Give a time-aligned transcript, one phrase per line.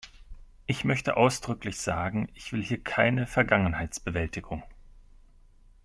[0.65, 4.63] Ich möchte ausdrücklich sagen, ich will hier keine Vergangenheitsbewältigung.